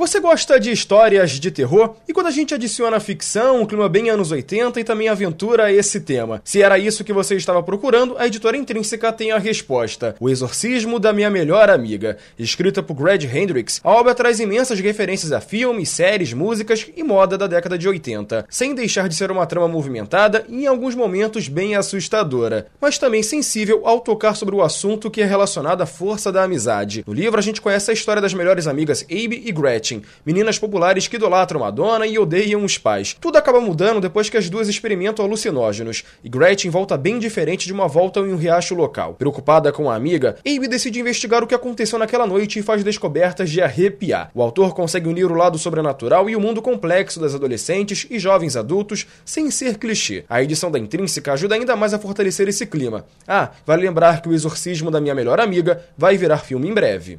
[0.00, 1.94] Você gosta de histórias de terror?
[2.08, 5.72] E quando a gente adiciona ficção, um clima bem anos 80 e também aventura a
[5.72, 6.40] esse tema?
[6.42, 10.98] Se era isso que você estava procurando, a editora Intrínseca tem a resposta: O Exorcismo
[10.98, 12.16] da Minha Melhor Amiga.
[12.38, 17.36] Escrita por Greg Hendricks, a obra traz imensas referências a filmes, séries, músicas e moda
[17.36, 21.46] da década de 80, sem deixar de ser uma trama movimentada e em alguns momentos
[21.46, 26.32] bem assustadora, mas também sensível ao tocar sobre o assunto que é relacionado à força
[26.32, 27.04] da amizade.
[27.06, 29.52] No livro, a gente conhece a história das melhores amigas Abe e
[30.24, 33.16] Meninas populares que idolatram Madonna e odeiam os pais.
[33.20, 37.72] Tudo acaba mudando depois que as duas experimentam alucinógenos, e Gretchen volta bem diferente de
[37.72, 39.14] uma volta em um riacho local.
[39.14, 43.50] Preocupada com a amiga, Abe decide investigar o que aconteceu naquela noite e faz descobertas
[43.50, 44.30] de arrepiar.
[44.34, 48.56] O autor consegue unir o lado sobrenatural e o mundo complexo das adolescentes e jovens
[48.56, 50.24] adultos sem ser clichê.
[50.28, 53.04] A edição da Intrínseca ajuda ainda mais a fortalecer esse clima.
[53.26, 57.18] Ah, vale lembrar que o exorcismo da minha melhor amiga vai virar filme em breve.